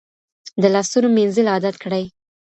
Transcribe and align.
د 0.61 0.63
لاسونو 0.73 1.07
مینځل 1.15 1.47
عادت 1.53 1.75
کړئ. 1.83 2.03